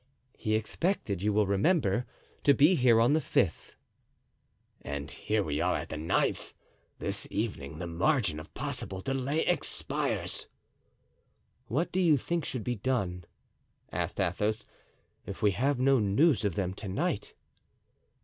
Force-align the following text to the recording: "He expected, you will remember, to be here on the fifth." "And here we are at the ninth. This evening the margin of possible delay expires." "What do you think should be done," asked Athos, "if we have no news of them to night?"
"He 0.35 0.55
expected, 0.55 1.21
you 1.21 1.31
will 1.31 1.45
remember, 1.45 2.07
to 2.43 2.55
be 2.55 2.73
here 2.73 2.99
on 2.99 3.13
the 3.13 3.21
fifth." 3.21 3.75
"And 4.81 5.11
here 5.11 5.43
we 5.43 5.61
are 5.61 5.75
at 5.77 5.89
the 5.89 5.97
ninth. 5.97 6.55
This 6.97 7.27
evening 7.29 7.77
the 7.77 7.85
margin 7.85 8.39
of 8.39 8.51
possible 8.55 9.01
delay 9.01 9.45
expires." 9.45 10.47
"What 11.67 11.91
do 11.91 11.99
you 12.01 12.17
think 12.17 12.45
should 12.45 12.63
be 12.63 12.75
done," 12.77 13.25
asked 13.91 14.19
Athos, 14.19 14.65
"if 15.27 15.43
we 15.43 15.51
have 15.51 15.77
no 15.79 15.99
news 15.99 16.45
of 16.45 16.55
them 16.55 16.73
to 16.73 16.87
night?" 16.87 17.35